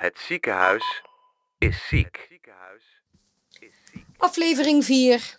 [0.00, 1.02] Het ziekenhuis
[1.58, 2.28] is ziek.
[4.16, 5.36] Aflevering 4.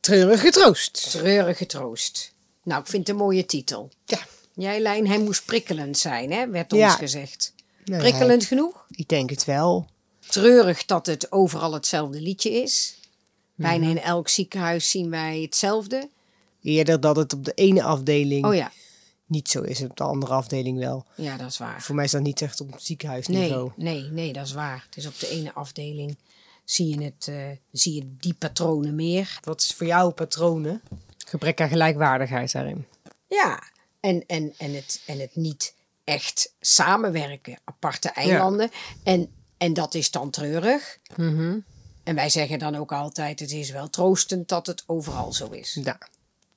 [0.00, 1.10] Treurige troost.
[1.10, 2.32] Treurige troost.
[2.62, 3.90] Nou, ik vind het een mooie titel.
[4.04, 4.18] Ja.
[4.54, 6.48] Jij, Lijn, hij moest prikkelend zijn, hè?
[6.48, 6.86] werd Ja.
[6.86, 7.54] ons gezegd.
[7.84, 8.86] Nou, Prikkelend genoeg?
[8.90, 9.88] Ik denk het wel.
[10.28, 12.98] Treurig dat het overal hetzelfde liedje is.
[13.54, 13.96] Bijna Mhm.
[13.96, 16.08] in elk ziekenhuis zien wij hetzelfde.
[16.62, 18.72] Eerder dat het op de ene afdeling Oh ja,
[19.30, 21.04] niet zo is op de andere afdeling wel.
[21.14, 21.82] ja, dat is waar.
[21.82, 23.70] Voor mij is dat niet echt op Nee, ziekenhuisniveau.
[23.76, 24.82] nee, nee, dat is waar.
[24.86, 26.16] Het is op de ene afdeling
[26.64, 29.38] zie je, het, eh, zie je die patronen meer.
[29.44, 30.82] Wat is voor jou patronen?
[31.26, 32.86] Gebrek aan gelijkwaardigheid daarin.
[33.26, 33.62] Ja,
[34.00, 35.74] en, en, en, het, en het niet
[36.04, 38.70] echt samenwerken, aparte eilanden.
[39.02, 40.98] En, en dat is dan treurig.
[41.16, 41.58] Mhm.
[42.02, 45.78] En wij zeggen dan ook altijd, het is wel troostend dat het overal zo is.
[45.84, 45.98] Ja.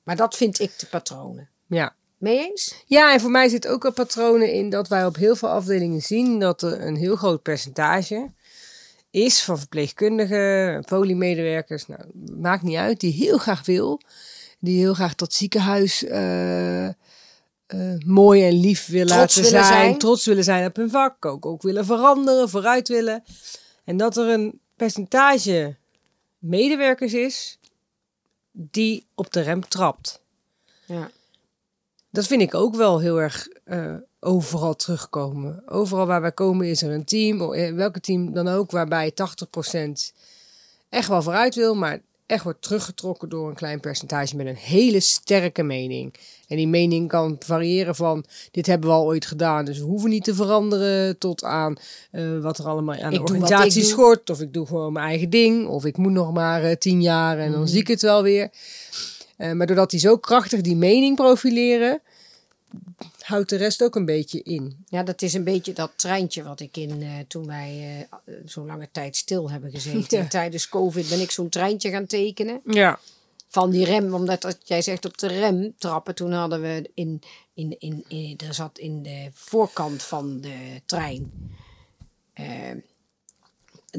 [0.02, 1.48] Maar dat vind ik de patronen.
[1.66, 1.94] ja.
[2.24, 2.74] Mee eens?
[2.86, 6.00] Ja, en voor mij zit ook wel patronen in dat wij op heel veel afdelingen
[6.00, 8.30] zien dat er een heel groot percentage
[9.10, 12.00] is van verpleegkundigen, polymedewerkers, nou,
[12.36, 14.00] maakt niet uit, die heel graag wil,
[14.58, 16.94] die heel graag dat ziekenhuis eh, eh,
[18.06, 19.98] mooi en lief wil Trots laten willen zijn, zijn.
[19.98, 23.24] trots willen zijn op hun vak, ook, ook willen veranderen, vooruit willen.
[23.84, 25.76] En dat er een percentage
[26.38, 27.58] medewerkers is
[28.52, 30.22] die op de rem trapt.
[30.86, 31.10] Ja.
[32.14, 35.62] Dat vind ik ook wel heel erg eh, overal terugkomen.
[35.66, 40.12] Overal waar wij komen is er een team, eh, welke team dan ook, waarbij 80%
[40.88, 45.00] echt wel vooruit wil, maar echt wordt teruggetrokken door een klein percentage met een hele
[45.00, 46.14] sterke mening.
[46.48, 50.10] En die mening kan variëren van dit hebben we al ooit gedaan, dus we hoeven
[50.10, 51.76] niet te veranderen, tot aan
[52.10, 55.30] eh, wat er allemaal aan de Ik organisatie schort, of ik doe gewoon mijn eigen
[55.30, 57.68] ding, of ik moet nog maar eh, tien jaar en dan Mhm.
[57.68, 58.50] zie ik het wel weer.
[59.36, 62.00] Eh, maar doordat die zo krachtig die mening profileren,
[63.20, 64.84] houdt de rest ook een beetje in.
[64.88, 68.66] ja, dat is een beetje dat treintje wat ik in, eh, toen wij eh, zo'n
[68.66, 70.18] lange tijd stil hebben gezeten.
[70.22, 70.28] Ja.
[70.28, 72.60] Tijdens COVID ben ik zo'n treintje gaan tekenen.
[72.66, 72.98] Ja.
[73.48, 77.22] van die rem, omdat dat, jij zegt op de rem trappen, toen hadden we in,
[77.54, 81.32] in, in, in er zat in de voorkant van de trein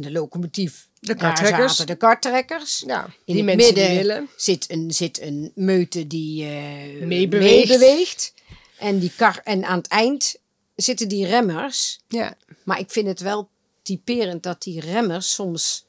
[0.02, 0.88] de locomotief.
[1.00, 1.78] De kartrekkers.
[1.78, 2.84] de karttrekkers.
[2.88, 3.06] ja.
[3.26, 4.30] In die het midden willen.
[4.36, 7.68] zit een, zit een meute die eh Meebeweegt.
[7.68, 8.34] meebeweegt.
[8.78, 10.36] En, die kar, en aan het eind
[10.76, 12.00] zitten die remmers.
[12.08, 12.38] Ja.
[12.64, 13.50] Maar ik vind het wel
[13.82, 15.86] typerend dat die remmers soms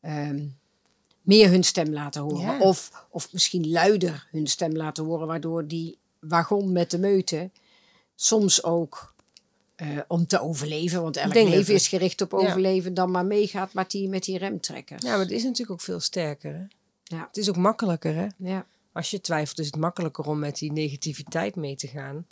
[0.00, 0.44] ehm,
[1.22, 2.40] meer hun stem laten horen.
[2.40, 2.58] Ja.
[2.58, 7.50] Of, of misschien luider hun stem laten horen, waardoor die wagon met de meute
[8.14, 9.14] soms ook
[9.78, 12.36] eh, om te overleven, want elk leven het- is gericht op Ja.
[12.38, 15.02] overleven, dan maar meegaat met die, met die remtrekkers.
[15.02, 16.52] ja, maar het is natuurlijk ook veel sterker.
[16.54, 16.62] Hè?
[17.16, 17.24] Ja.
[17.26, 18.14] Het is ook makkelijker.
[18.14, 18.26] Hè?
[18.36, 18.66] Ja.
[18.92, 22.26] Als je twijfelt is het makkelijker om met die negativiteit mee te gaan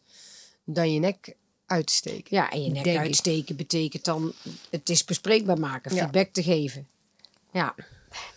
[0.64, 1.34] dan je nek
[1.66, 2.36] uit te steken.
[2.36, 3.02] Ja, en je nek Denk ik.
[3.06, 4.32] uitsteken betekent dan
[4.70, 6.00] het is bespreekbaar maken, Ja.
[6.02, 6.88] feedback te geven.
[7.52, 7.74] Ja,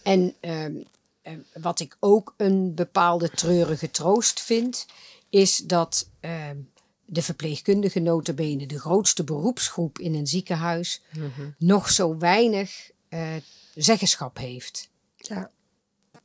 [0.04, 0.74] en ehm,
[1.22, 4.86] eh, wat ik ook een bepaalde treurige troost vind,
[5.30, 6.58] is dat ehm,
[7.10, 11.50] de verpleegkundige notabene, de grootste beroepsgroep in een ziekenhuis, Mhm.
[11.58, 13.28] nog zo weinig eh,
[13.76, 14.90] zeggenschap heeft.
[15.16, 15.50] Ja.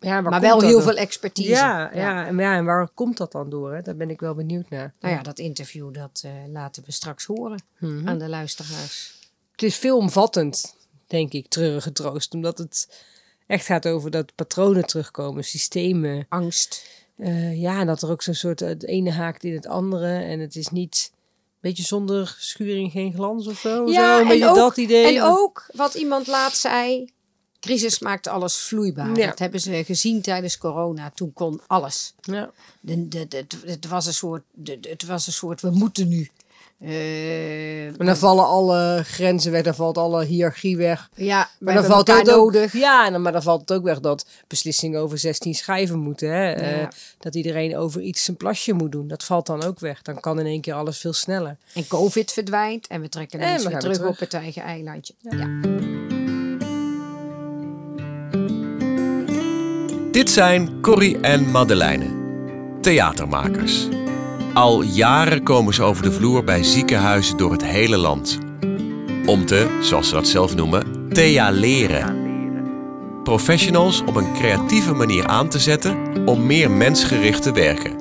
[0.01, 0.83] Ja, maar wel heel door?
[0.83, 1.49] veel expertise.
[1.51, 2.27] Ja, ja.
[2.27, 3.75] En, ja, en waar komt dat dan door?
[3.75, 3.83] Hè?
[3.83, 4.95] Daar ben ik wel benieuwd naar.
[5.01, 8.09] Nou ja, dat interview dat eh, laten we straks horen Mhm.
[8.09, 9.15] aan de luisteraars.
[9.53, 12.35] Het is veelomvattend, denk ik, treurige troost.
[12.35, 13.05] Omdat het
[13.47, 16.27] echt gaat over dat patronen terugkomen, systemen.
[16.29, 16.87] Angst.
[17.17, 20.19] Eh, ja, en dat er ook zo'n soort, eh, het ene haakt in het andere.
[20.19, 21.19] En het is niet, een
[21.61, 23.87] beetje zonder schuring geen glans of zo.
[23.87, 25.17] zo een beetje ook, dat idee.
[25.17, 27.09] En ook wat iemand laat zei.
[27.61, 29.17] Crisis maakt alles vloeibaar.
[29.17, 29.27] Ja.
[29.27, 31.11] Dat hebben ze gezien tijdens corona.
[31.15, 32.15] Toen kon alles.
[32.21, 32.51] Ja.
[32.81, 34.43] De, de, de- het, het was een soort,
[34.81, 36.31] het was een soort, we moeten nu.
[36.81, 41.09] Eh, En dan vallen alle grenzen weg, dan valt alle hiërarchie weg.
[41.15, 42.73] ja, Maar dan valt ook, nodig.
[42.73, 46.29] Ja, en dan, maar dan valt het ook weg dat beslissingen over 16 schijven moeten.
[46.29, 46.53] Hè?
[46.53, 46.89] Eh, Ja.
[47.19, 49.09] dat iedereen over iets zijn plasje moet doen.
[49.09, 50.03] Dat valt dan ook weg.
[50.03, 51.57] Dan kan in één keer alles veel sneller.
[51.75, 52.87] En COVID verdwijnt.
[52.87, 55.15] En we trekken En we weer terug, op het eigen eilandje.
[55.23, 55.61] Ja.
[60.11, 62.07] Dit zijn Corrie en Madeleine,
[62.81, 63.89] theatermakers.
[64.55, 68.39] Al jaren komen ze over de vloer bij ziekenhuizen door het hele land.
[69.27, 72.23] Om te, zoals ze dat zelf noemen, thea leren.
[73.23, 75.97] Professionals op een creatieve manier aan te zetten
[76.27, 77.93] om meer mensgericht te werken.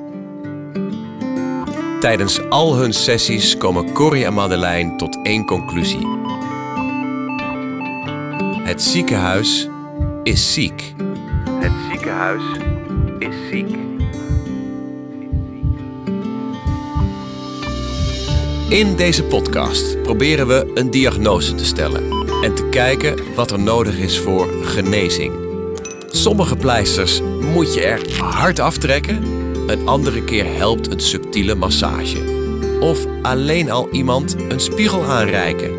[2.00, 6.06] Tijdens al hun sessies komen Corrie en Madeleine tot één conclusie.
[8.62, 9.68] Het ziekenhuis
[10.22, 10.94] is ziek.
[11.60, 12.42] Het ziekenhuis
[13.18, 13.83] is ziek.
[18.68, 23.98] In deze podcast proberen we een diagnose te stellen en te kijken wat er nodig
[23.98, 25.32] is voor genezing.
[26.08, 29.22] Sommige pleisters moet je er hard aftrekken,
[29.66, 32.18] een andere keer helpt een subtiele massage.
[32.80, 35.70] Of alleen al iemand een spiegel aanreiken.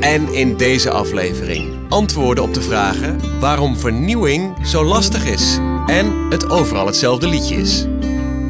[0.00, 6.50] En in deze aflevering antwoorden op de vragen waarom vernieuwing zo lastig is en het
[6.50, 7.86] overal hetzelfde liedje is.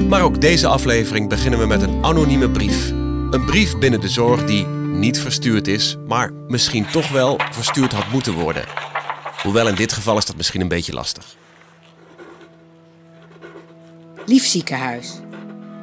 [0.06, 2.90] Maar ook deze aflevering beginnen we met een anonieme brief.
[3.30, 8.10] Een brief binnen de zorg die niet verstuurd is, maar misschien toch wel verstuurd had
[8.10, 8.64] moeten worden.
[9.42, 11.36] Hoewel in dit geval is dat misschien een beetje lastig.
[14.26, 15.12] Lief ziekenhuis,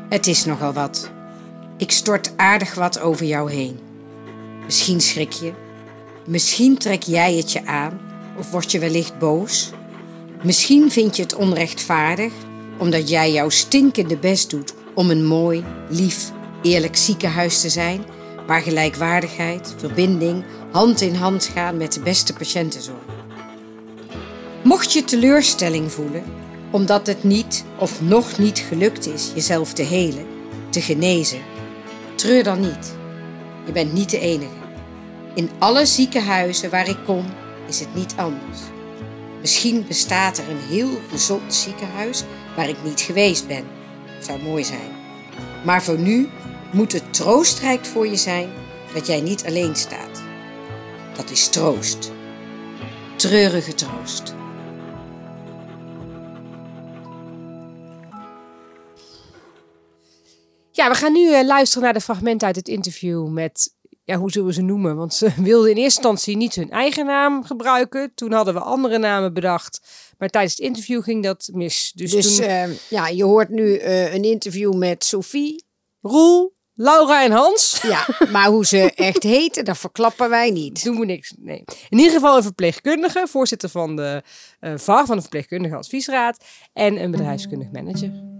[0.09, 1.11] het is nogal wat.
[1.77, 3.79] Ik stort aardig wat over jou heen.
[4.65, 5.53] Misschien schrik je,
[6.25, 8.00] misschien trek jij het je aan
[8.38, 9.71] of word je wellicht boos.
[10.44, 12.33] Misschien vind je het onrechtvaardig
[12.77, 16.31] omdat jij jouw stinkende best doet om een mooi, lief,
[16.62, 18.06] eerlijk ziekenhuis te zijn
[18.48, 22.98] waar gelijkwaardigheid, verbinding hand in hand gaan met de beste patiëntenzorg.
[24.63, 26.24] Mocht je teleurstelling voelen
[26.72, 30.25] omdat het niet of nog niet gelukt is jezelf te helen,
[30.69, 31.39] te genezen,
[32.16, 32.95] treur dan niet.
[33.66, 34.63] Je bent niet de enige.
[35.33, 37.25] In alle ziekenhuizen waar ik kom
[37.68, 38.60] is het niet anders.
[39.42, 42.24] Misschien bestaat er een heel gezond ziekenhuis
[42.56, 43.66] waar ik niet geweest ben.
[44.19, 44.92] Zou mooi zijn.
[45.63, 46.30] Maar voor nu
[46.72, 48.50] moet het troostrijk voor je zijn
[48.94, 50.24] dat jij niet alleen staat.
[51.16, 52.12] Dat is troost.
[53.16, 54.36] Treurige troost.
[60.72, 63.75] Ja, we gaan nu eh, luisteren naar de fragmenten uit het interview met,
[64.06, 64.96] ja, hoe zullen we ze noemen?
[64.96, 68.12] Want ze wilden in eerste instantie niet hun eigen naam gebruiken.
[68.16, 69.81] Toen hadden we andere namen bedacht.
[70.18, 71.92] Maar tijdens het interview ging dat mis.
[71.96, 75.66] Dus, Dus toen eh, ja, je hoort nu eh, een interview met Sophie.
[76.02, 77.81] Roel, Laura en Hans.
[77.81, 80.84] Ja, maar hoe ze echt heten, dat verklappen wij niet.
[80.84, 81.34] Doen we niks.
[81.38, 81.63] Nee.
[81.90, 84.22] In ieder geval een verpleegkundige, voorzitter van de
[84.60, 86.44] VAR, van de Verpleegkundige Adviesraad.
[86.74, 88.34] En een bedrijfskundig manager.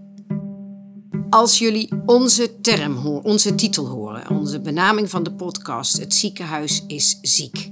[1.30, 6.84] Als jullie onze term horen, onze titel horen, onze benaming van de podcast, het ziekenhuis
[6.88, 7.72] is ziek.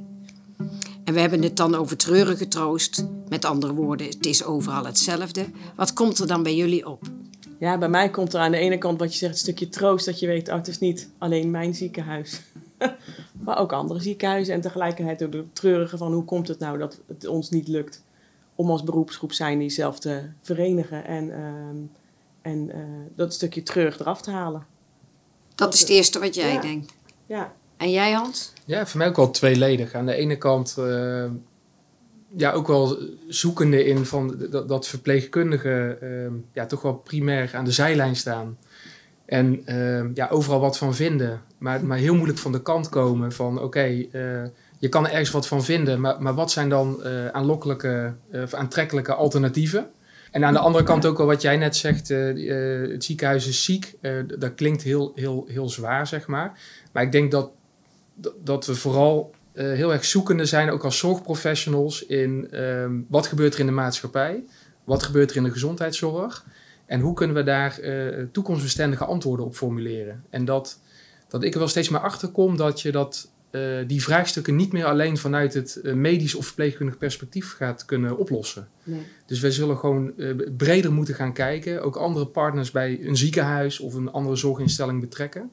[1.03, 3.05] En we hebben het dan over treurige troost.
[3.29, 5.45] Met andere woorden, het is overal hetzelfde.
[5.75, 7.01] Wat komt er dan bij jullie op?
[7.59, 10.05] Ja, bij mij komt er aan de ene kant wat je zegt, een stukje troost
[10.05, 12.41] dat je weet, oh, het is niet alleen mijn ziekenhuis.
[13.45, 16.99] maar ook andere ziekenhuizen en tegelijkertijd ook de treurige van hoe komt het nou dat
[17.07, 18.03] het ons niet lukt
[18.55, 21.77] om als beroepsgroep zijn die zelf te verenigen en, ehm,
[22.43, 22.79] en eh,
[23.15, 24.65] dat stukje treurig eraf te halen.
[25.55, 26.61] Dat is het eerste wat jij Ja.
[26.61, 26.93] denkt.
[27.25, 28.53] Ja, En jij, Hans?
[28.65, 29.93] Ja, voor mij ook wel tweeledig.
[29.93, 31.25] Aan de ene kant eh,
[32.35, 32.97] ja, ook wel
[33.27, 38.57] zoekende in van dat, dat verpleegkundigen eh, ja, toch wel primair aan de zijlijn staan.
[39.25, 41.41] En eh, ja, overal wat van vinden.
[41.57, 43.79] Maar, maar heel moeilijk van de kant komen van oké,
[44.11, 44.43] eh,
[44.79, 46.01] je kan er ergens wat van vinden.
[46.01, 49.89] Maar, maar wat zijn dan eh, aanlokkelijke of aantrekkelijke alternatieven?
[50.33, 53.47] En aan de andere kant ook wel wat jij net zegt, eh, eh, het ziekenhuis
[53.47, 53.95] is ziek.
[54.01, 56.59] Eh, dat klinkt heel, heel, heel zwaar, zeg maar.
[56.91, 57.51] Maar ik denk dat
[58.43, 63.59] dat- we vooral heel erg zoekende zijn, ook als zorgprofessionals, in ehm, wat gebeurt er
[63.59, 64.43] in de maatschappij,
[64.83, 66.45] wat gebeurt er in de gezondheidszorg
[66.85, 67.79] en hoe kunnen we daar
[68.31, 70.23] toekomstbestendige antwoorden op formuleren.
[70.29, 70.79] En dat,
[71.27, 73.31] dat ik er wel steeds meer achter kom dat je dat,
[73.87, 78.67] die vraagstukken niet meer alleen vanuit het eh, medisch of verpleegkundig perspectief gaat kunnen oplossen.
[78.83, 79.01] nee.
[79.25, 81.83] Dus wij zullen gewoon eh, breder moeten gaan kijken.
[81.83, 85.51] Ook andere partners bij een ziekenhuis of een andere zorginstelling betrekken.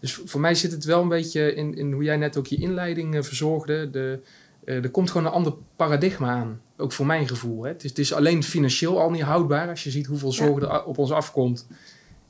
[0.00, 2.56] Dus voor mij zit het wel een beetje in, in hoe jij net ook je
[2.56, 3.90] inleiding eh, verzorgde.
[3.90, 4.20] De,
[4.64, 6.60] eh, er komt gewoon een ander paradigma aan.
[6.76, 7.62] Ook voor mijn gevoel.
[7.62, 7.68] Hè.
[7.68, 9.68] Het, is, het is alleen financieel al niet houdbaar.
[9.68, 11.66] Als je ziet hoeveel zorg er op ons afkomt.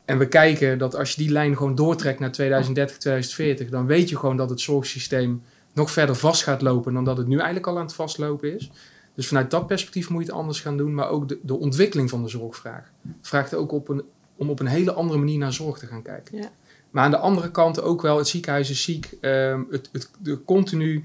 [0.04, 3.68] En we kijken dat als je die lijn gewoon doortrekt naar 2030, 2040.
[3.68, 5.42] Dan weet je gewoon dat het zorgsysteem
[5.72, 8.70] nog verder vast gaat lopen dan dat het nu eigenlijk al aan het vastlopen is.
[9.14, 10.94] Dus vanuit dat perspectief moet je het anders gaan doen.
[10.94, 12.90] Maar ook de, de ontwikkeling van de zorgvraag.
[13.20, 14.02] Vraagt ook op een,
[14.36, 16.38] om op een hele andere manier naar zorg te gaan kijken.
[16.38, 16.50] Ja.
[16.90, 19.16] Maar aan de andere kant ook wel, het ziekenhuis is ziek.
[19.20, 21.04] ehm, het, het, de continu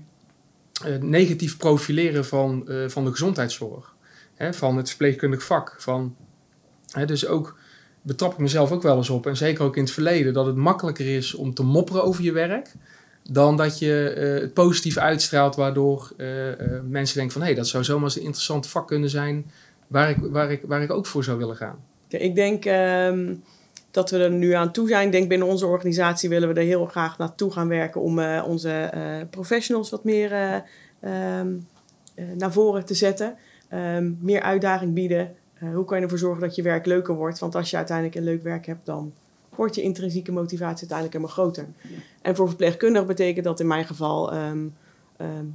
[0.83, 3.95] eh, negatief profileren van, eh, van de gezondheidszorg.
[4.35, 5.75] Hè, van het verpleegkundig vak.
[5.77, 6.15] Van,
[6.91, 7.57] hè, dus ook
[8.01, 9.27] betrap ik mezelf ook wel eens op.
[9.27, 10.33] En zeker ook in het verleden.
[10.33, 12.71] Dat het makkelijker is om te mopperen over je werk.
[13.23, 15.55] Dan dat je eh, het positief uitstraalt.
[15.55, 17.41] Waardoor eh, eh, mensen denken van...
[17.41, 19.51] Hé, hey, dat zou zomaar een interessant vak kunnen zijn.
[19.87, 21.83] Waar ik, waar, ik, waar ik ook voor zou willen gaan.
[22.07, 23.33] Ik denk ehm,
[23.91, 25.05] dat we er nu aan toe zijn.
[25.05, 28.89] Ik denk binnen onze organisatie willen we er heel graag naartoe gaan werken om onze
[29.29, 30.31] professionals wat meer
[30.99, 31.57] eh, ehm,
[32.15, 33.35] eh, naar voren te zetten.
[33.69, 35.35] Ehm, meer uitdaging bieden.
[35.59, 37.39] Eh, hoe kan je ervoor zorgen dat je werk leuker wordt?
[37.39, 39.13] Want als je uiteindelijk een leuk werk hebt, dan
[39.55, 41.67] wordt je intrinsieke motivatie uiteindelijk helemaal groter.
[42.21, 44.67] En voor verpleegkundigen betekent dat in mijn geval ehm,
[45.17, 45.45] ehm,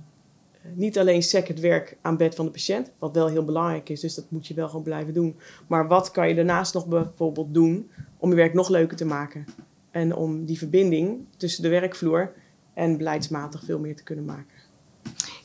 [0.73, 4.01] niet alleen sec het werk aan bed van de patiënt, wat wel heel belangrijk is,
[4.01, 5.37] dus dat moet je wel gewoon blijven doen.
[5.67, 9.45] Maar wat kan je daarnaast nog bijvoorbeeld doen om je werk nog leuker te maken?
[9.91, 12.33] En om die verbinding tussen de werkvloer
[12.75, 14.57] en beleidsmatig veel meer te kunnen maken.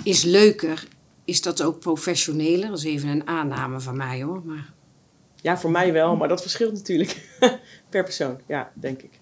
[0.04, 0.88] Is leuker,
[1.30, 2.70] is dat ook professioneler?
[2.70, 4.42] Dat is even een aanname van mij hoor.
[4.46, 4.74] Maar...
[5.42, 7.28] Ja, voor mij wel, maar dat verschilt natuurlijk
[7.90, 9.20] per persoon, ja, denk ik.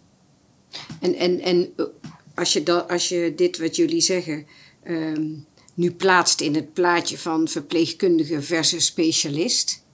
[0.99, 1.85] En, en, en eh,
[2.35, 4.45] als, je dat, als je dit wat jullie zeggen
[4.83, 5.29] ehm,
[5.73, 9.85] nu plaatst in het plaatje van verpleegkundige versus specialist,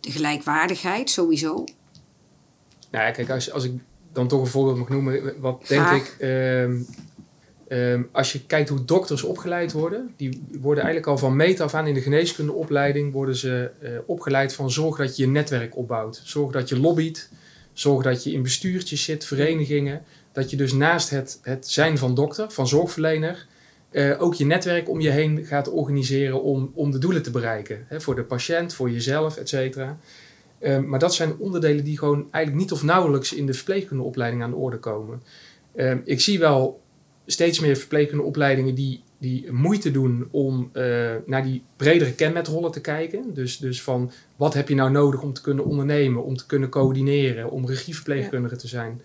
[0.00, 1.64] de gelijkwaardigheid sowieso.
[2.90, 3.72] Nou ja, kijk, als, als ik
[4.12, 5.96] dan toch een voorbeeld mag noemen, wat denk Graag.
[5.96, 6.16] ik.
[6.18, 6.82] ehm,
[7.68, 11.74] ehm, als je kijkt hoe dokters opgeleid worden, die worden eigenlijk al van meet af
[11.74, 16.20] aan in de geneeskundeopleiding worden ze eh, opgeleid van zorg dat je je netwerk opbouwt.
[16.24, 17.30] Zorg dat je lobbyt,
[17.72, 20.02] zorg dat je in bestuurtjes zit, verenigingen.
[20.32, 23.46] Dat je dus naast het, het zijn van dokter, van zorgverlener,
[23.90, 27.86] eh, ook je netwerk om je heen gaat organiseren om, om de doelen te bereiken.
[27.90, 29.98] Voor de patiënt, voor jezelf, et cetera.
[30.58, 34.50] Ehm, maar dat zijn onderdelen die gewoon eigenlijk niet of nauwelijks in de verpleegkundeopleiding aan
[34.50, 35.22] de orde komen.
[35.74, 36.80] Ehm, ik zie wel
[37.26, 43.34] steeds meer verpleegkundeopleidingen die, die moeite doen om eh, naar die bredere kenmetrollen te kijken.
[43.34, 46.68] Dus, dus van wat heb je nou nodig om te kunnen ondernemen, om te kunnen
[46.68, 49.00] coördineren, om regieverpleegkundige te zijn.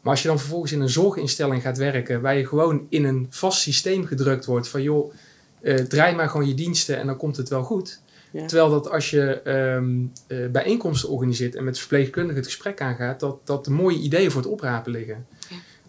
[0.00, 3.26] Maar als je dan vervolgens in een zorginstelling gaat werken, waar je gewoon in een
[3.30, 5.12] vast systeem gedrukt wordt van joh,
[5.60, 8.00] eh, draai maar gewoon je diensten en dan komt het wel goed.
[8.32, 8.46] Ja.
[8.46, 13.46] Terwijl dat als je ehm, eh, bijeenkomsten organiseert en met verpleegkundigen het gesprek aangaat, dat,
[13.46, 15.26] dat de mooie ideeën voor het oprapen liggen.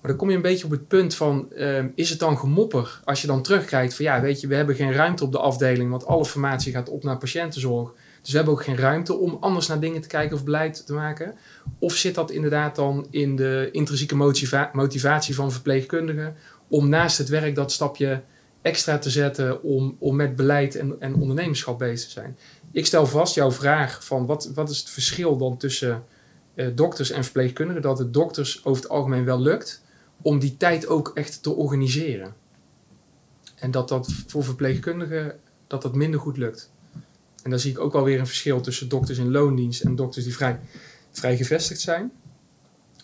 [0.04, 3.00] Maar dan kom je een beetje op het punt van, ehm, is het dan gemopper
[3.04, 5.90] als je dan terugkijkt van ja, weet je, we hebben geen ruimte op de afdeling,
[5.90, 7.94] want alle formatie gaat op naar patiëntenzorg.
[8.22, 10.94] Dus we hebben ook geen ruimte om anders naar dingen te kijken of beleid te
[10.94, 11.36] maken.
[11.80, 16.36] Of zit dat inderdaad dan in de intrinsieke motiva- motivatie van verpleegkundigen
[16.68, 18.22] om naast het werk dat stapje
[18.62, 22.38] extra te zetten om, om met beleid en, en ondernemerschap bezig te zijn?
[22.72, 26.04] Ik stel vast jouw vraag van wat, wat is het verschil dan tussen
[26.56, 27.82] eh, dokters en verpleegkundigen?
[27.82, 29.83] Dat het dokters over het algemeen wel lukt
[30.24, 32.34] om die tijd ook echt te organiseren.
[33.56, 36.72] En dat dat voor verpleegkundigen dat dat minder goed lukt.
[37.44, 40.26] En daar zie ik ook wel weer een verschil tussen dokters in loondienst en dokters
[40.26, 40.60] die vrij,
[41.12, 42.12] vrij gevestigd zijn.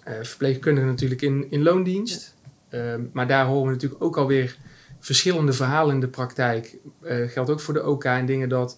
[0.04, 2.36] Eh, verpleegkundigen natuurlijk in, in loondienst.
[2.70, 4.58] Ehm, maar daar horen we natuurlijk ook alweer
[5.00, 6.78] verschillende verhalen in de praktijk.
[7.02, 8.78] Eh geldt ook voor de OK en dingen dat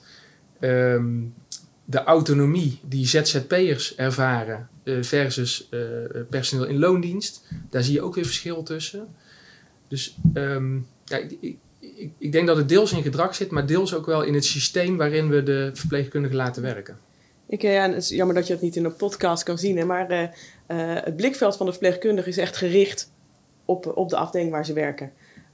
[0.60, 1.20] ehm,
[1.86, 5.80] de autonomie die ZZP'ers ervaren eh, versus eh,
[6.30, 9.08] personeel in loondienst, daar zie je ook weer verschil tussen.
[9.88, 11.58] Dus ehm, ja, ik, ik,
[12.18, 14.98] ik, denk dat het deels in gedrag zit, maar deels ook wel in het systeem
[14.98, 16.98] waarin we de verpleegkundigen laten werken.
[17.48, 19.78] Ik, eh, ja, het is jammer dat je het niet in een podcast kan zien,
[19.78, 20.32] hè, maar
[21.04, 23.12] het blikveld van de verpleegkundige is echt gericht
[23.66, 25.12] op, op de afdeling waar ze werken.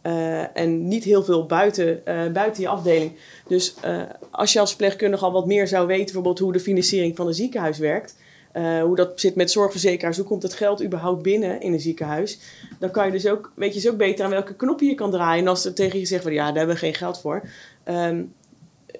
[0.08, 3.12] Eh, en niet heel veel buiten, eh, buiten je afdeling.
[3.48, 7.16] Dus eh, als je als verpleegkundige al wat meer zou weten, bijvoorbeeld hoe de financiering
[7.16, 8.16] van een ziekenhuis werkt,
[8.84, 12.40] hoe dat zit met zorgverzekeraars, hoe komt het geld überhaupt binnen in een ziekenhuis,
[12.80, 15.12] dan kan je dus ook, weet je dus ook beter aan welke knopje je kan
[15.12, 15.44] draaien.
[15.44, 17.44] En als er tegen je zegt van ja, daar hebben we geen geld voor.
[17.84, 18.24] Ehm,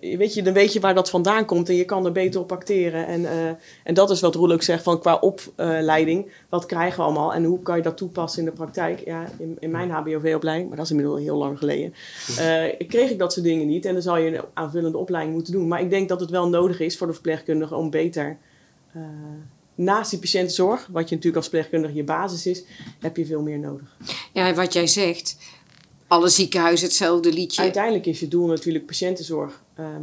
[0.02, 2.52] weet je, dan weet je waar dat vandaan komt en je kan er beter op
[2.52, 3.08] acteren.
[3.08, 3.48] En, eh,
[3.84, 6.32] en dat is wat Roel ook zegt van qua opleiding.
[6.50, 9.06] Wat krijgen we allemaal en hoe kan je dat toepassen in de praktijk?
[9.06, 11.94] Ja, in, in mijn HBOV-opleiding, maar dat is inmiddels heel lang geleden,
[12.38, 13.86] eh, kreeg ik dat soort dingen niet.
[13.86, 15.68] En dan zal je een aanvullende opleiding moeten doen.
[15.68, 18.38] Maar ik denk dat het wel nodig is voor de verpleegkundige om beter...
[18.94, 19.02] eh,
[19.76, 22.64] naast die patiëntenzorg, wat je natuurlijk als verpleegkundige je basis is,
[23.00, 23.98] heb je veel meer nodig.
[24.34, 25.38] Ja, wat jij zegt,
[26.08, 27.62] alle ziekenhuizen hetzelfde liedje.
[27.62, 29.62] Uiteindelijk is je doel natuurlijk patiëntenzorg.
[29.78, 30.02] Ehm,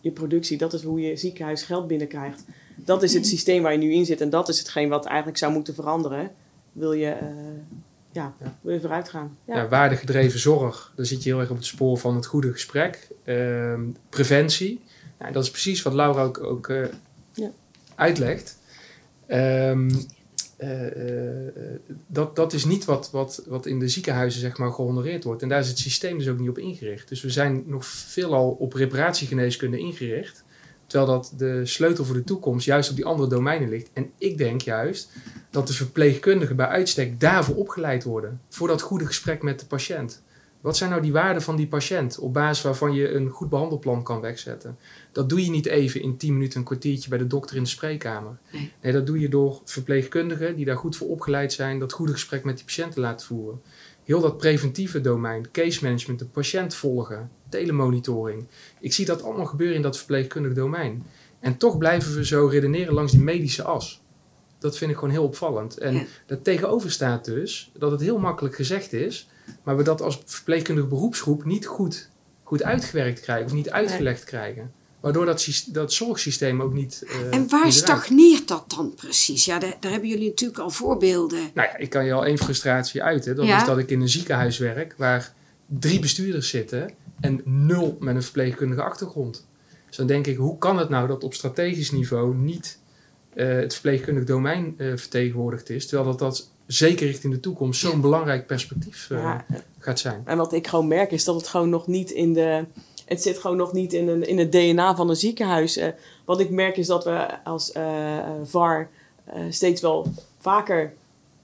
[0.00, 2.44] je productie, dat is hoe je ziekenhuis geld binnenkrijgt.
[2.76, 4.20] Dat is het systeem waar je nu in zit.
[4.20, 6.30] En dat is hetgeen wat eigenlijk zou moeten veranderen.
[6.72, 7.28] Wil je, eh,
[8.12, 9.36] ja, wil je vooruit gaan.
[9.44, 9.56] Ja.
[9.56, 9.68] Ja.
[9.68, 13.08] waardegedreven zorg, daar zit je heel erg op het spoor van het goede gesprek.
[13.24, 14.80] Ehm, preventie,
[15.18, 16.86] nou, dat is precies wat Laura ook, ook eh,
[17.34, 17.50] Ja.
[17.94, 18.58] uitlegt.
[19.26, 19.90] Ehm,
[20.58, 21.54] eh, eh,
[22.06, 25.42] dat, dat is niet wat, wat, wat in de ziekenhuizen zeg maar, gehonoreerd wordt.
[25.42, 27.08] En daar is het systeem dus ook niet op ingericht.
[27.08, 30.44] Dus we zijn nog veelal op reparatiegeneeskunde ingericht.
[30.86, 33.90] Terwijl dat de sleutel voor de toekomst juist op die andere domeinen ligt.
[33.92, 35.10] En ik denk juist
[35.50, 38.40] dat de verpleegkundigen bij uitstek daarvoor opgeleid worden.
[38.48, 40.22] Voor dat goede gesprek met de patiënt.
[40.60, 44.02] Wat zijn nou die waarden van die patiënt op basis waarvan je een goed behandelplan
[44.02, 44.78] kan wegzetten?
[45.12, 47.68] Dat doe je niet even in 10 minuten een kwartiertje bij de dokter in de
[47.68, 48.38] spreekkamer.
[48.52, 48.72] Nee.
[48.82, 52.44] Nee, dat doe je door verpleegkundigen die daar goed voor opgeleid zijn, dat goede gesprek
[52.44, 53.60] met die patiënt te laten voeren.
[54.04, 58.46] Heel dat preventieve domein, case management, de patiënt volgen, telemonitoring.
[58.80, 61.06] Ik zie dat allemaal gebeuren in dat verpleegkundig domein.
[61.40, 64.02] En toch blijven we zo redeneren langs die medische as.
[64.58, 65.78] Dat vind ik gewoon heel opvallend.
[65.78, 66.04] En Ja.
[66.26, 69.28] dat tegenover staat dus dat het heel makkelijk gezegd is,
[69.62, 72.08] maar we dat als verpleegkundige beroepsgroep niet goed,
[72.42, 74.72] goed uitgewerkt krijgen of niet uitgelegd krijgen.
[75.00, 77.04] Waardoor dat, dat zorgsysteem ook niet.
[77.06, 79.44] eh, En waar niet stagneert dat dan precies?
[79.44, 81.38] Ja, daar, daar hebben jullie natuurlijk al voorbeelden.
[81.54, 83.36] Nou ja, ik kan je al één frustratie uiten.
[83.36, 83.60] Dat Ja.
[83.60, 85.32] is dat ik in een ziekenhuis werk waar
[85.66, 86.90] drie bestuurders zitten
[87.20, 89.46] en nul met een verpleegkundige achtergrond.
[89.86, 92.78] Dus dan denk ik, hoe kan het nou dat op strategisch niveau niet
[93.34, 98.00] eh, het verpleegkundig domein eh, vertegenwoordigd is, terwijl dat, dat zeker richting de toekomst zo'n
[98.00, 99.44] belangrijk perspectief eh, Ja,
[99.78, 100.22] gaat zijn.
[100.24, 102.64] En wat ik gewoon merk is dat het gewoon nog niet in de.
[103.06, 105.76] Het zit gewoon nog niet in, een, in het DNA van een ziekenhuis.
[105.76, 105.88] Eh,
[106.24, 108.90] wat ik merk is dat we als eh, eh, VAR
[109.24, 110.92] eh, steeds wel vaker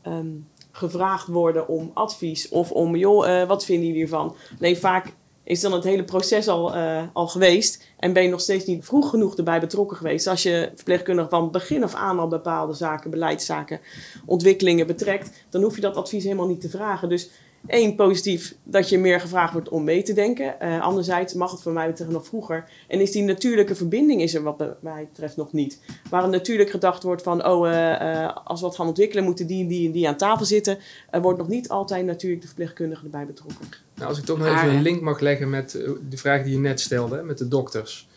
[0.02, 0.26] ehm,
[0.70, 2.48] gevraagd worden om advies.
[2.48, 4.36] Of om, joh, eh, wat vinden jullie hiervan?
[4.58, 5.12] Alleen vaak
[5.44, 7.84] is dan het hele proces al, eh, al geweest.
[7.96, 10.26] En ben je nog steeds niet vroeg genoeg erbij betrokken geweest.
[10.26, 13.80] Als je verpleegkundige van begin af aan al bepaalde zaken, beleidszaken,
[14.26, 15.44] ontwikkelingen betrekt.
[15.50, 17.08] Dan hoef je dat advies helemaal niet te vragen.
[17.08, 17.30] Dus
[17.66, 20.60] één, positief dat je meer gevraagd wordt om mee te denken.
[20.60, 22.64] Eh, anderzijds mag het voor mij betreft nog vroeger.
[22.88, 25.80] En is die natuurlijke verbinding is er wat mij betreft nog niet.
[26.10, 29.62] Waar natuurlijk gedacht wordt van, oh, eh, eh, als we wat gaan ontwikkelen, moeten die
[29.62, 30.78] en die en die aan tafel zitten.
[31.10, 33.66] Er wordt nog niet altijd natuurlijk de verpleegkundige erbij betrokken.
[33.94, 35.70] Nou, als ik toch nog even een link mag leggen met
[36.08, 38.08] de vraag die je net stelde, met de dokters.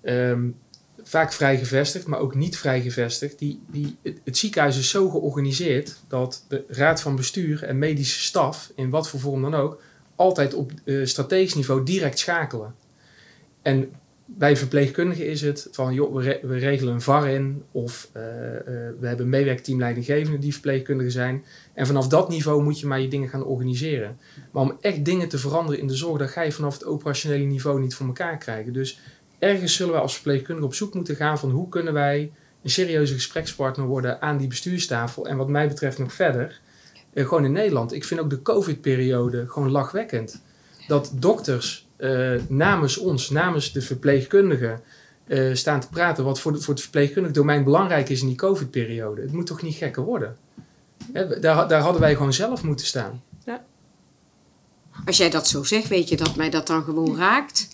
[0.00, 0.48] Ehm,
[1.08, 3.38] vaak vrij gevestigd, maar ook niet vrij gevestigd.
[3.38, 8.72] Die, die, het, ziekenhuis is zo georganiseerd dat de raad van bestuur en medische staf,
[8.74, 9.82] in wat voor vorm dan ook,
[10.14, 12.74] altijd op eh, strategisch niveau direct schakelen.
[13.62, 13.90] En
[14.24, 18.64] bij verpleegkundigen is het van, joh, we, we regelen een VAR in, of eh, eh,
[19.00, 21.44] we hebben een meewerkteam leidinggevenden die verpleegkundigen zijn.
[21.74, 24.18] En vanaf dat niveau moet je maar je dingen gaan organiseren.
[24.52, 27.44] Maar om echt dingen te veranderen in de zorg, dat ga je vanaf het operationele
[27.44, 28.72] niveau niet voor elkaar krijgen.
[28.72, 29.00] Dus
[29.38, 33.14] ergens zullen wij als verpleegkundigen op zoek moeten gaan van hoe kunnen wij een serieuze
[33.14, 35.26] gesprekspartner worden aan die bestuurstafel.
[35.26, 36.60] En wat mij betreft nog verder,
[37.12, 37.92] eh, gewoon in Nederland.
[37.92, 40.40] Ik vind ook de COVID-periode gewoon lachwekkend.
[40.88, 44.80] Dat dokters eh, namens ons, namens de verpleegkundigen,
[45.26, 48.36] eh, staan te praten wat voor, de- voor het verpleegkundig domein belangrijk is in die
[48.36, 49.20] COVID-periode.
[49.22, 50.36] Het moet toch niet gekker worden?
[51.12, 53.22] Hè, daar, daar hadden wij gewoon zelf moeten staan.
[55.06, 57.68] Als jij dat zo zegt, weet je dat mij dat dan gewoon raakt?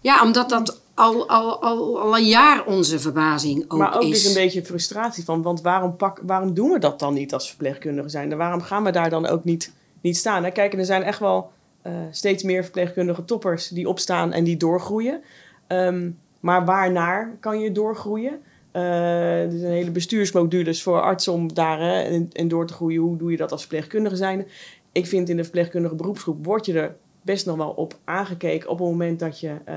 [0.00, 4.22] Ja, omdat dat al, al, al, al een jaar onze verbazing ook, maar ook is.
[4.22, 7.48] dus een beetje frustratie van, want waarom, pak, waarom doen we dat dan niet als
[7.48, 8.32] verpleegkundigen zijn?
[8.32, 10.44] En waarom gaan we daar dan ook niet, niet staan?
[10.44, 10.50] Hè?
[10.50, 11.50] Kijk, en er zijn echt wel
[11.82, 15.22] eh, steeds meer verpleegkundige toppers die opstaan en die doorgroeien.
[15.66, 18.40] Ehm, maar waarnaar kan je doorgroeien?
[18.70, 23.00] Eh, er zijn hele bestuursmodules voor artsen om daar hè, en, en door te groeien.
[23.00, 24.46] Hoe doe je dat als verpleegkundige zijn?
[24.92, 28.78] Ik vind in de verpleegkundige beroepsgroep word je er best nog wel op aangekeken op
[28.78, 29.74] het moment dat je eh,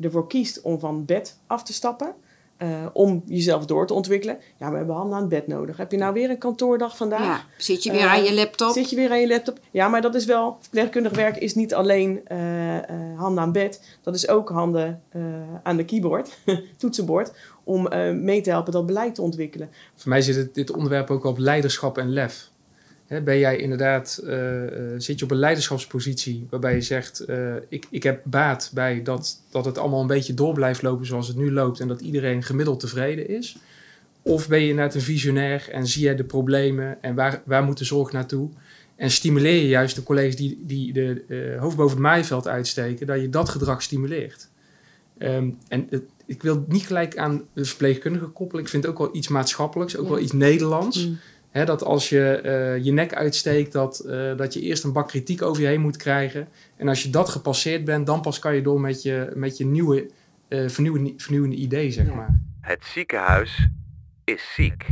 [0.00, 2.14] ervoor kiest om van bed af te stappen.
[2.56, 4.38] eh, om jezelf door te ontwikkelen.
[4.56, 5.76] Ja, we hebben handen aan het bed nodig.
[5.76, 7.20] Heb je nou weer een kantoordag vandaag?
[7.20, 8.72] ja, zit je weer Eh, aan je laptop?
[8.72, 9.58] Zit je weer aan je laptop?
[9.70, 10.56] Ja, maar dat is wel...
[10.60, 13.98] Verpleegkundig werk is niet alleen eh, eh, handen aan bed.
[14.02, 15.22] Dat is ook handen eh,
[15.62, 16.38] aan de keyboard,
[16.78, 17.32] toetsenbord.
[17.64, 19.70] Om eh, mee te helpen dat beleid te ontwikkelen.
[19.94, 22.50] Voor mij zit het, dit onderwerp ook op leiderschap en lef.
[23.06, 27.54] Hè, ben jij inderdaad, eh, eh, zit je op een leiderschapspositie waarbij je zegt, eh,
[27.68, 31.28] ik, ik heb baat bij dat, dat het allemaal een beetje door blijft lopen zoals
[31.28, 33.56] het nu loopt en dat iedereen gemiddeld tevreden is?
[34.22, 37.78] Of ben je inderdaad een visionair en zie jij de problemen en waar, waar moet
[37.78, 38.48] de zorg naartoe?
[38.96, 43.06] En stimuleer je juist de collega's die, die de eh, hoofd boven het maaiveld uitsteken,
[43.06, 44.48] dat je dat gedrag stimuleert.
[45.18, 48.62] Ehm, en het- ik wil niet gelijk aan de verpleegkundige koppelen.
[48.64, 50.10] Ik vind het ook wel iets maatschappelijks, ook Ja.
[50.10, 51.06] wel iets Nederlands.
[51.06, 51.18] Mm.
[51.56, 55.08] Hè, dat als je eh, je nek uitsteekt, dat, eh, dat je eerst een bak
[55.08, 56.48] kritiek over je heen moet krijgen.
[56.76, 59.64] En als je dat gepasseerd bent, dan pas kan je door met je, met je
[59.64, 60.10] nieuwe,
[60.48, 62.14] eh, vernieuwende, vernieuwende idee, zeg Ja.
[62.14, 62.40] maar.
[62.60, 63.68] Het ziekenhuis
[64.24, 64.86] is ziek.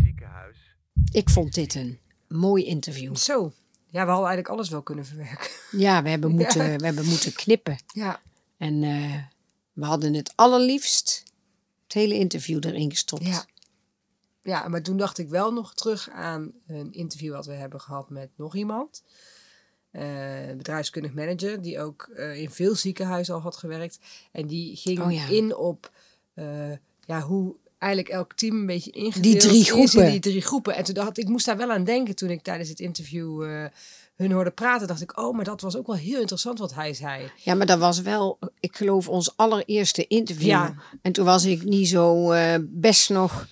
[1.13, 1.99] Ik vond dit een
[2.29, 3.17] mooi interview.
[3.17, 3.53] Zo.
[3.87, 5.51] Ja, we hadden eigenlijk alles wel kunnen verwerken.
[5.71, 7.77] Ja, we hebben moeten, we hebben moeten knippen.
[7.87, 8.21] Ja.
[8.59, 9.15] En eh,
[9.73, 11.23] we hadden het allerliefst
[11.85, 13.27] het hele interview erin gestopt.
[13.27, 13.45] Ja.
[14.45, 18.11] Ja, maar toen dacht ik wel nog terug aan een interview wat we hebben gehad
[18.11, 19.03] met nog iemand.
[19.91, 20.05] Eh,
[20.57, 23.99] bedrijfskundig manager, die ook eh, in veel ziekenhuizen al had gewerkt.
[24.33, 25.29] En die ging Oh ja.
[25.29, 25.91] in op
[26.35, 26.71] eh,
[27.05, 30.11] ja, hoe eigenlijk elk team een beetje ingedeeld Die drie is in groepen.
[30.11, 30.75] die drie groepen.
[30.75, 33.43] En toen dacht ik, ik moest daar wel aan denken toen ik tijdens het interview
[34.15, 34.87] hun hoorde praten.
[34.87, 37.31] Dacht ik, oh, maar dat was ook wel heel interessant wat hij zei.
[37.37, 40.47] Ja, maar dat was wel, ik geloof, ons allereerste interview.
[40.47, 40.75] Ja.
[41.03, 43.47] En toen was ik niet zo best nog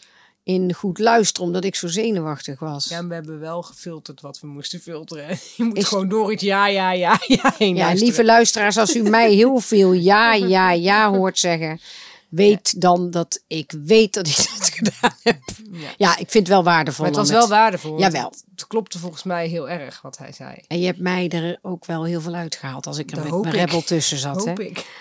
[0.44, 2.88] in goed luisteren, omdat ik zo zenuwachtig was.
[2.88, 5.28] Ja, Ja, we hebben wel gefilterd wat we moesten filteren.
[5.56, 8.04] Je moet Is- gewoon door iets ja, ja, ja, ja heen luisteren.
[8.04, 11.80] lieve luisteraars, als u mij heel veel ja, ja, ja hoort zeggen,
[12.28, 15.38] weet dan dat ik weet dat ik dat gedaan heb.
[15.72, 15.88] Ja.
[15.96, 17.04] Ja, ik vind het wel waardevol.
[17.04, 17.98] Maar het was wel waardevol.
[17.98, 18.24] Jawel.
[18.30, 20.54] Het, het klopte volgens mij heel erg wat hij zei.
[20.68, 23.32] En je hebt mij er ook wel heel veel uitgehaald als ik er Dat met
[23.42, 23.60] mijn ik.
[23.60, 24.44] rebel tussen zat.
[24.44, 24.48] Hè?
[24.48, 24.98] Hoop ik.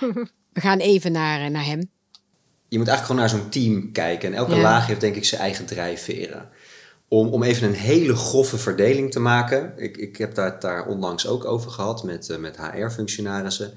[0.54, 1.90] We gaan even naar, eh, naar hem.
[2.72, 4.30] Je moet eigenlijk gewoon naar zo'n team kijken.
[4.32, 4.62] En elke Ja.
[4.62, 6.50] laag heeft denk ik zijn eigen drijfveren.
[7.08, 9.74] Om, om even een hele grove verdeling te maken.
[9.78, 13.74] Ik, ik heb daar, het daar onlangs ook over gehad met, eh, met HR-functionarissen.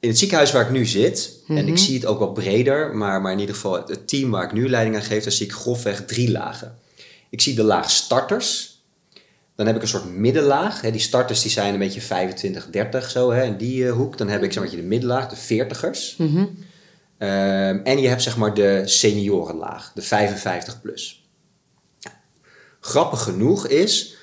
[0.00, 3.20] In het ziekenhuis waar ik nu zit, en ik zie het ook wel breder, maar,
[3.20, 5.46] maar in ieder geval het, het team waar ik nu leiding aan geef, daar zie
[5.46, 6.78] ik grofweg drie lagen.
[7.30, 8.78] Ik zie de laag starters.
[9.56, 10.80] Dan heb ik een soort middenlaag.
[10.80, 10.90] Hè.
[10.90, 14.18] Die starters die zijn een beetje 25, 30 zo, hè, in die eh, hoek.
[14.18, 16.16] Dan heb ik zeg maar, de middenlaag, de 40ers.
[17.18, 21.28] Ehm, en je hebt zeg maar de seniorenlaag, de 55 plus.
[22.80, 24.16] Grappig genoeg is,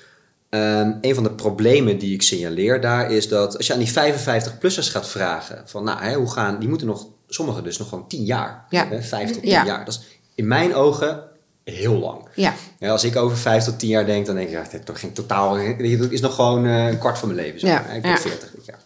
[0.48, 3.92] ehm, een van de problemen die ik signaleer daar is dat als je aan die
[3.92, 8.08] 55-plussers gaat vragen, van nou, hè, hoe gaan, die moeten nog, sommigen dus nog gewoon
[8.08, 8.88] 10 jaar, Ja.
[8.88, 9.64] hè, 5 tot 10 Ja.
[9.64, 9.84] jaar.
[9.84, 10.00] Dat is
[10.34, 11.22] in mijn ogen
[11.64, 12.28] heel lang.
[12.34, 12.54] Ja.
[12.78, 15.00] Ja, als ik over 5 tot 10 jaar denk, dan denk ik, ja, dit toch
[15.00, 17.60] geen totaal, dit is nog gewoon eh, een kwart van mijn leven.
[17.60, 17.96] zeg maar.
[17.96, 18.16] Ik ben ja.
[18.18, 18.80] 40 dit jaar.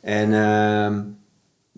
[0.00, 1.00] En, ehm,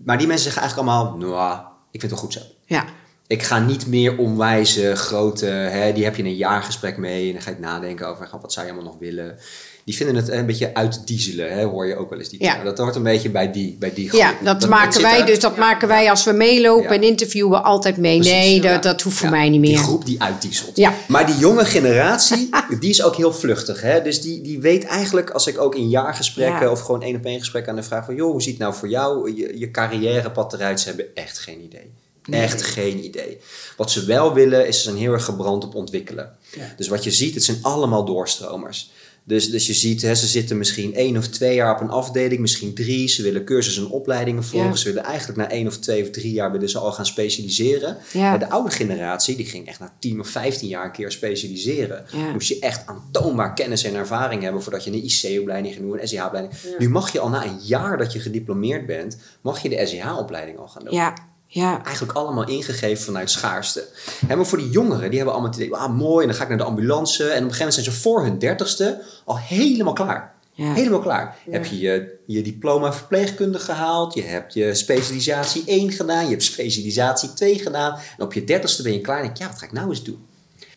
[0.05, 1.59] maar die mensen zeggen eigenlijk allemaal, nou,
[1.91, 2.41] ik vind het wel goed zo.
[2.65, 2.85] Ja.
[3.27, 7.43] Ik ga niet meer onwijze grote, hè, die heb je een jaargesprek mee en dan
[7.43, 9.39] ga je nadenken over wat zou je allemaal nog willen.
[9.87, 12.29] Die vinden het een beetje uitdiezelen, hè, hoor je ook wel eens.
[12.29, 12.63] Die Ja.
[12.65, 14.21] Dat hoort een beetje bij die, bij die groep.
[14.21, 15.25] Ja, dat, maken wij.
[15.25, 16.95] Dus dat maken wij als we meelopen Ja.
[16.95, 18.19] en interviewen altijd mee.
[18.19, 18.79] Precies, nee, dat, ja.
[18.79, 19.81] dat hoeft voor mij niet Die meer.
[19.83, 20.77] groep die uitdieselt.
[20.77, 20.95] Ja.
[21.09, 22.49] Maar die jonge generatie,
[22.81, 23.81] die is ook heel vluchtig.
[23.81, 24.03] Hè?
[24.03, 26.71] Dus die, die weet eigenlijk, als ik ook in jaargesprekken Ja.
[26.71, 28.15] of gewoon één op één gesprekken aan de vraag van...
[28.15, 30.81] joh, hoe ziet het nou voor jou je, je carrièrepad eruit?
[30.81, 31.93] Ze hebben echt geen idee.
[32.31, 33.39] Echt geen idee.
[33.77, 36.37] Wat ze wel willen, is ze zijn heel erg gebrand op ontwikkelen.
[36.77, 38.91] Dus wat je ziet, het zijn allemaal doorstromers.
[39.27, 42.41] Dus, dus je ziet, hè, ze zitten misschien één of twee jaar op een afdeling,
[42.41, 43.09] misschien drie.
[43.09, 44.69] Ze willen cursussen en opleidingen volgen.
[44.69, 44.77] Ja.
[44.77, 47.97] Ze willen eigenlijk na één of twee of drie jaar willen ze al gaan specialiseren.
[48.13, 48.31] Ja.
[48.31, 52.05] Maar De oude generatie, die ging echt na 10 of 15 jaar een keer specialiseren.
[52.13, 52.33] Ja.
[52.33, 56.09] Moest je echt aantoonbaar kennis en ervaring hebben voordat je een IC-opleiding ging doen, een
[56.09, 56.55] SEH-opleiding.
[56.79, 60.59] Nu mag je al na een jaar dat je gediplomeerd bent, mag je de SEH-opleiding
[60.59, 60.95] al gaan doen.
[60.95, 61.15] Ja,
[61.47, 61.85] ja.
[61.85, 63.89] Eigenlijk allemaal ingegeven vanuit schaarste.
[64.27, 66.43] Hè, maar voor die jongeren, die hebben allemaal het idee, ah mooi, en dan ga
[66.43, 67.23] ik naar de ambulance.
[67.23, 70.35] En op een gegeven moment zijn ze voor hun dertigste al helemaal klaar.
[70.53, 70.73] Ja.
[70.73, 71.37] Helemaal klaar.
[71.51, 76.43] Heb je, je je diploma verpleegkunde gehaald, je hebt je specialisatie 1 gedaan, je hebt
[76.43, 77.99] specialisatie 2 gedaan.
[78.19, 79.89] En op je dertigste ben je klaar en denk je, ja, wat ga ik nou
[79.89, 80.27] eens doen?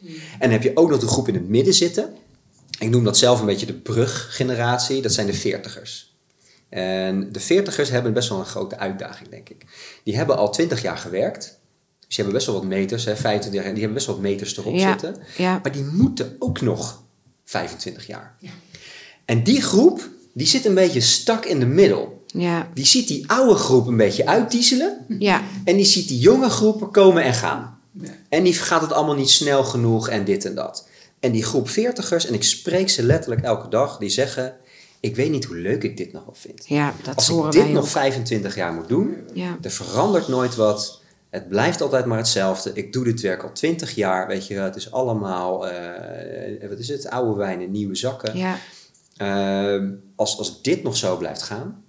[0.02, 2.16] En dan heb je ook nog de groep in het midden zitten.
[2.80, 6.09] Ik noem dat zelf een beetje de bruggeneratie, dat zijn de veertigers.
[6.70, 9.66] En de veertigers hebben best wel een grote uitdaging, denk ik.
[10.04, 11.40] Die hebben al 20 jaar gewerkt.
[12.00, 14.24] Dus die hebben best wel wat meters, hè, 25 jaar, die hebben best wel wat
[14.26, 15.16] meters erop Ja, zitten.
[15.38, 15.60] ja.
[15.64, 17.04] Maar die moeten ook nog
[17.46, 18.36] 25 jaar.
[19.26, 22.24] En die groep, die zit een beetje stak in de middel.
[22.26, 25.06] Ja, Die ziet die oude groep een beetje uitdiezelen.
[25.20, 27.80] ja, En die ziet die jonge groepen komen en gaan.
[28.30, 30.88] En die gaat het allemaal niet snel genoeg en dit en dat.
[31.20, 34.56] En die groep veertigers, en ik spreek ze letterlijk elke dag, die zeggen...
[35.00, 36.68] Ik weet niet hoe leuk ik dit nog wel vind.
[36.68, 37.90] ja, dat Als ik dit nog ook.
[37.90, 39.58] 25 jaar moet doen, Ja.
[39.62, 41.02] er verandert nooit wat.
[41.30, 42.72] Het blijft altijd maar hetzelfde.
[42.74, 44.54] Ik doe dit werk al 20 jaar, weet je.
[44.54, 48.38] Het is allemaal, eh, wat is het, oude wijn in nieuwe zakken.
[48.38, 48.58] Ja,
[49.18, 51.84] Ehm, als, als dit nog zo blijft gaan.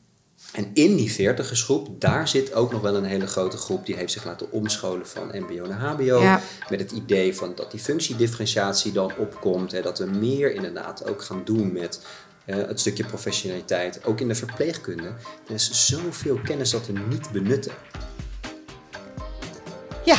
[0.52, 3.86] En in die veertigersgroep, daar zit ook nog wel een hele grote groep.
[3.86, 6.20] Die heeft zich laten omscholen van mbo naar hbo.
[6.22, 6.40] Ja.
[6.70, 9.72] Met het idee van dat die functiedifferentiatie dan opkomt.
[9.72, 12.00] Hè, dat we meer inderdaad ook gaan doen met
[12.56, 14.04] het stukje professionaliteit.
[14.04, 15.12] Ook in de verpleegkunde.
[15.48, 17.72] Er is zoveel kennis dat we niet benutten.
[20.04, 20.16] ja.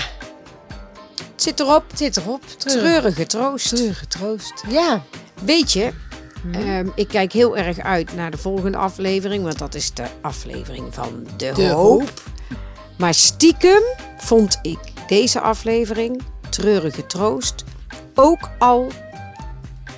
[1.31, 1.89] Het zit erop.
[1.89, 2.41] Het zit erop.
[2.57, 2.81] Treurig.
[2.83, 3.67] Treurige troost.
[3.67, 4.63] Treurige troost.
[4.69, 5.03] Ja.
[5.43, 5.91] Weet je,
[6.51, 10.93] ehm, ik kijk heel erg uit naar de volgende aflevering, want dat is de aflevering
[10.93, 11.99] van De, De Hoop.
[11.99, 12.23] Hoop.
[12.97, 13.81] Maar stiekem
[14.17, 17.63] vond ik deze aflevering, Treurige Troost,
[18.15, 18.87] ook al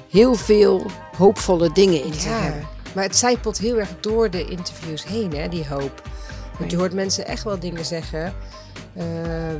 [0.09, 0.85] heel veel
[1.17, 2.67] hoopvolle dingen in te Ja, hebben.
[2.93, 6.01] maar het zijpelt heel erg door de interviews heen, hè, die hoop.
[6.59, 8.33] Want je hoort mensen echt wel dingen zeggen
[8.93, 9.03] eh,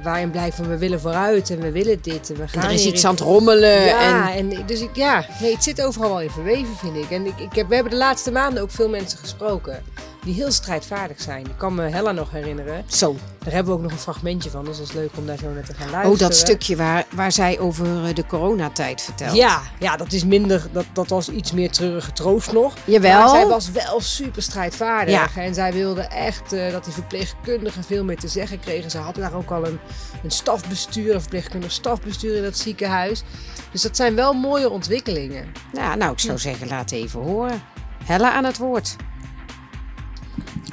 [0.03, 2.73] waarin blijkt van we willen vooruit en we willen dit en we gaan En er
[2.73, 3.81] is iets in- aan het rommelen.
[3.81, 7.09] Ja, En, en, dus ik, ja, nee, het zit overal wel in verweven, vind ik.
[7.09, 9.83] En ik, ik heb, we hebben de laatste maanden ook veel mensen gesproken
[10.23, 11.45] die heel strijdvaardig zijn.
[11.45, 12.83] Ik kan me Hella nog herinneren.
[12.87, 15.37] zo, Daar hebben we ook nog een fragmentje van, dus dat is leuk om daar
[15.37, 16.11] zo naar te gaan luisteren.
[16.11, 19.35] oh, dat stukje waar, waar zij over eh, de coronatijd vertelt.
[19.35, 22.73] Ja, ja, dat is minder, dat, dat was iets meer treurige troost nog.
[22.83, 23.19] Jawel.
[23.19, 25.13] Maar zij was wel super strijdvaardig.
[25.35, 25.41] Ja.
[25.41, 28.91] En zij wilde echt eh, dat die verpleegkundigen veel meer te zeggen kregen.
[28.91, 29.79] Ze hadden daar ook al een,
[30.23, 33.23] een stafbestuur, een verpleegkundig stafbestuur in dat ziekenhuis.
[33.71, 35.51] Dus dat zijn wel mooie ontwikkelingen.
[35.73, 37.61] Ja, nou, ik zou zeggen, laat even horen.
[38.03, 38.95] Hella aan het woord.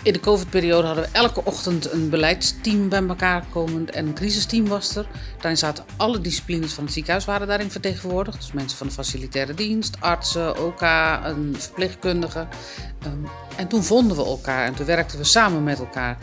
[0.03, 4.69] In de COVID-periode hadden we elke ochtend een beleidsteam bij elkaar komend en een crisisteam
[4.69, 5.07] was er.
[5.37, 8.37] Daarin zaten alle disciplines van het ziekenhuis waren daarin vertegenwoordigd.
[8.37, 10.81] Dus mensen van de facilitaire dienst, artsen, OK,
[11.25, 12.49] een verpleegkundige.
[13.07, 16.19] Um, en toen vonden we elkaar en toen werkten we samen met elkaar.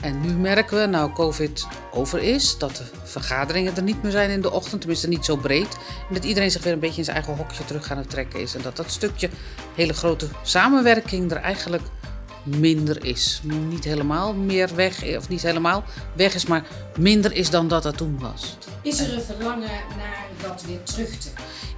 [0.00, 4.30] En nu merken we, nou COVID over is, dat de vergaderingen er niet meer zijn
[4.30, 5.76] in de ochtend, tenminste niet zo breed.
[6.08, 8.40] En dat iedereen zich weer een beetje in zijn eigen hokje terug aan het trekken
[8.40, 8.54] is.
[8.54, 9.30] En dat dat stukje
[9.74, 11.82] hele grote samenwerking er eigenlijk
[12.48, 13.40] minder is.
[13.68, 15.84] Niet helemaal meer weg, of niet helemaal
[16.16, 16.66] weg is, maar
[16.98, 18.56] minder is dan dat het toen was.
[18.82, 21.28] Is er een verlangen naar dat weer terug te?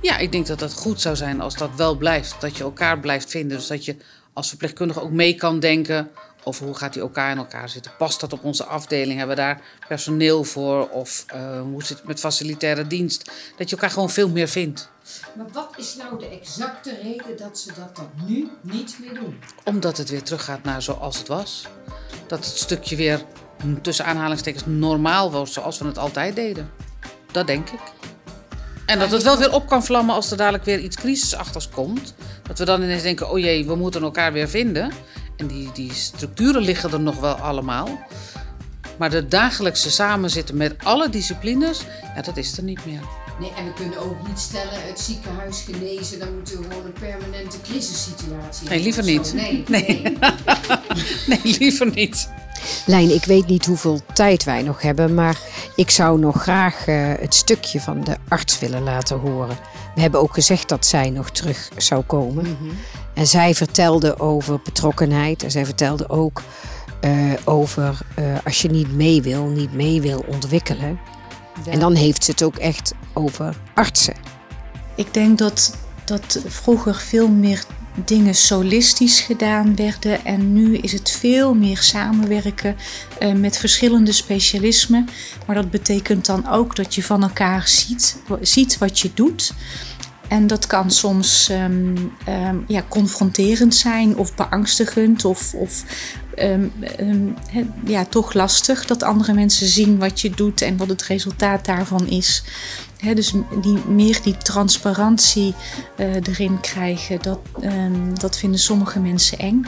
[0.03, 2.41] Ja, ik denk dat dat goed zou zijn als dat wel blijft.
[2.41, 3.57] Dat je elkaar blijft vinden.
[3.57, 3.97] Dus dat je
[4.33, 6.11] als verpleegkundige ook mee kan denken
[6.44, 7.92] over hoe gaat die elkaar in elkaar zitten.
[7.98, 9.18] Past dat op onze afdeling?
[9.18, 10.88] Hebben we daar personeel voor?
[10.88, 13.31] Of uh, hoe zit het met facilitaire dienst?
[13.57, 14.90] Dat je elkaar gewoon veel meer vindt.
[15.37, 19.38] Maar wat is nou de exacte reden dat ze dat dan nu niet meer doen?
[19.64, 21.66] Omdat het weer teruggaat naar zoals het was.
[22.26, 23.24] Dat het stukje weer
[23.83, 26.70] tussen aanhalingstekens normaal was zoals we het altijd deden.
[27.33, 27.81] Dat denk ik.
[28.87, 32.14] En dat het wel weer op kan vlammen als er dadelijk weer iets crisisachtigs komt.
[32.42, 34.92] Dat we dan ineens denken, oh jee, we moeten elkaar weer vinden.
[35.40, 37.88] En die, die structuren liggen er nog wel allemaal.
[38.98, 41.81] Maar de dagelijkse samenzitten met alle disciplines,
[42.14, 43.00] ja, dat is er niet meer.
[43.40, 46.18] Nee, en we kunnen ook niet stellen het ziekenhuis genezen.
[46.18, 49.33] Dan moeten we gewoon een permanente crisissituatie Nee, liever niet.
[49.35, 50.03] Nee, nee.
[50.03, 50.18] nee.
[51.42, 52.29] nee, liever niet.
[52.87, 55.38] Lijn, ik weet niet hoeveel tijd wij nog hebben, maar
[55.76, 59.59] ik zou nog graag uh, het stukje van de arts willen laten horen.
[59.94, 62.46] We hebben ook gezegd dat zij nog terug zou komen.
[62.46, 62.79] Mm -hmm.
[63.14, 66.42] En zij vertelde over betrokkenheid en zij vertelde ook
[67.05, 71.01] uh, over uh, als je niet mee wil, niet mee wil ontwikkelen.
[71.64, 71.73] Ja.
[71.73, 74.14] En dan heeft ze het ook echt over artsen.
[74.94, 77.64] Ik denk dat, dat vroeger veel meer
[78.05, 80.25] dingen solistisch gedaan werden.
[80.25, 82.77] En nu is het veel meer samenwerken
[83.20, 85.09] uh, met verschillende specialismen.
[85.46, 89.53] Maar dat betekent dan ook dat je van elkaar ziet, ziet wat je doet.
[90.31, 95.85] En dat kan soms um, um, ja, confronterend zijn of beangstigend of, of
[96.38, 96.73] um,
[97.49, 101.64] he, ja, toch lastig dat andere mensen zien wat je doet en wat het resultaat
[101.64, 102.43] daarvan is.
[102.99, 105.55] He, dus die, meer die transparantie
[105.99, 107.40] uh, erin krijgen, dat,
[108.21, 109.64] dat vinden sommige mensen eng.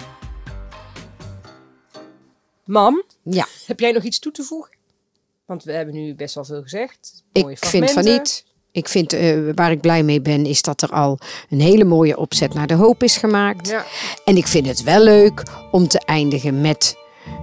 [2.65, 3.47] Mam, ja.
[3.67, 4.77] heb jij nog iets toe te voegen?
[5.47, 7.25] Want we hebben nu best wel veel gezegd.
[7.33, 8.45] Ik vind van niet.
[8.73, 11.19] Ik vind, uh, waar ik blij mee ben, is dat er al
[11.51, 13.69] een hele mooie opzet naar de hoop is gemaakt.
[13.69, 13.85] Ja.
[14.25, 16.97] En ik vind het wel leuk om te eindigen met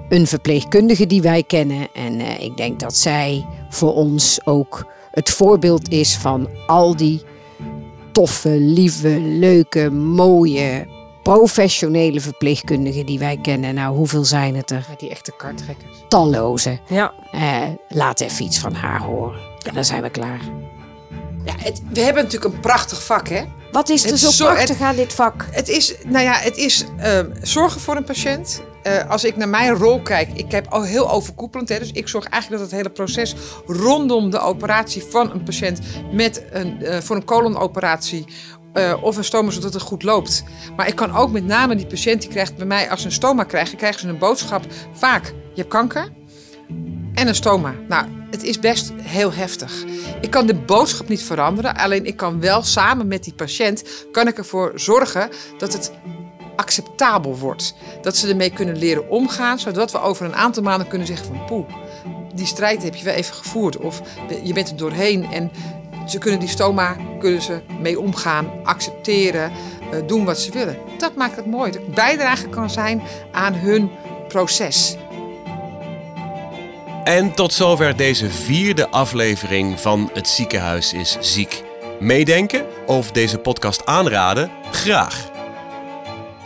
[0.10, 1.88] een verpleegkundige die wij kennen.
[1.94, 7.24] En uh, ik denk dat zij voor ons ook het voorbeeld is van al die
[8.12, 10.88] toffe, lieve, leuke, mooie,
[11.24, 13.74] professionele verpleegkundigen die wij kennen.
[13.74, 14.86] Nou, hoeveel zijn het er?
[14.98, 16.04] Die echte kartrekkers.
[16.08, 16.80] Talloze.
[16.88, 17.14] Ja.
[17.36, 19.40] Uh, laat even iets van haar horen.
[19.68, 20.42] En dan zijn we klaar.
[21.58, 23.44] Ja, het, we hebben natuurlijk een prachtig vak, hè?
[23.72, 25.46] Wat is er Het zo zo- prachtig het- aan dit vak?
[25.52, 28.62] Het is, nou ja, het is eh, zorgen voor een patiënt.
[28.84, 31.70] Eh, als ik naar mijn rol kijk, ik heb al heel overkoepelend.
[31.70, 33.36] Hè, dus ik zorg eigenlijk dat het hele proces
[33.66, 35.80] rondom de operatie van een patiënt
[36.12, 38.26] met een, eh, voor een colonoperatie
[38.74, 40.44] eh, of een stoma, zodat het goed loopt.
[40.76, 43.12] Maar ik kan ook met name die patiënt die krijgt bij mij, als ze een
[43.12, 44.64] stoma krijgen, krijgen ze een boodschap.
[44.94, 46.10] Vaak, je hebt kanker
[47.20, 47.74] en een stoma.
[47.88, 49.84] Nou, het is best heel heftig.
[50.22, 54.28] Ik kan de boodschap niet veranderen, alleen ik kan wel samen met die patiënt kan
[54.28, 55.92] ik ervoor zorgen dat het
[56.56, 57.76] acceptabel wordt.
[58.02, 61.46] Dat ze ermee kunnen leren omgaan, zodat we over een aantal maanden kunnen zeggen van
[61.46, 61.66] poeh,
[62.34, 64.02] die strijd heb je wel even gevoerd of
[64.44, 65.52] je bent er doorheen en
[66.08, 69.52] ze kunnen die stoma kunnen ze mee omgaan, accepteren,
[69.92, 70.78] eh, doen wat ze willen.
[70.98, 71.72] Dat maakt het mooi.
[71.72, 73.02] Dat ik bijdrage kan zijn
[73.32, 73.92] aan hun
[74.28, 74.98] proces.
[77.04, 81.64] En tot zover deze vierde aflevering van Het Ziekenhuis is Ziek.
[82.00, 84.52] Meedenken of deze podcast aanraden?
[84.72, 85.32] Graag.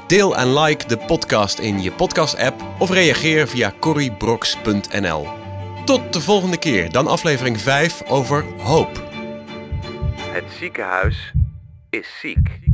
[0.07, 5.27] Deel en like de podcast in je podcast-app of reageer via corrybrox.nl.
[5.85, 9.03] Tot de volgende keer, dan aflevering 5 over hoop.
[10.19, 11.33] Het ziekenhuis
[11.89, 12.72] is ziek.